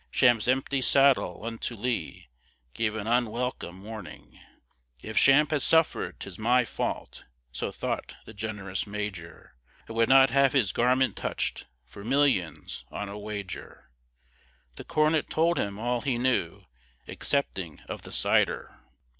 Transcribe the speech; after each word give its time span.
Champe's 0.11 0.47
empty 0.47 0.81
saddle, 0.81 1.45
unto 1.45 1.75
Lee, 1.75 2.27
Gave 2.73 2.95
an 2.95 3.05
unwelcome 3.05 3.83
warning. 3.83 4.39
"If 4.99 5.15
Champe 5.15 5.51
has 5.51 5.63
suffered, 5.63 6.19
'tis 6.19 6.39
my 6.39 6.65
fault;" 6.65 7.23
So 7.51 7.71
thought 7.71 8.15
the 8.25 8.33
generous 8.33 8.87
major; 8.87 9.53
"I 9.87 9.93
would 9.93 10.09
not 10.09 10.31
have 10.31 10.53
his 10.53 10.71
garment 10.73 11.15
touch'd 11.15 11.67
For 11.85 12.03
millions 12.03 12.83
on 12.89 13.09
a 13.09 13.19
wager!" 13.19 13.91
The 14.75 14.83
cornet 14.85 15.29
told 15.29 15.59
him 15.59 15.77
all 15.77 16.01
he 16.01 16.17
knew, 16.17 16.63
Excepting 17.07 17.81
of 17.87 18.01
the 18.01 18.11
cider. 18.11 18.79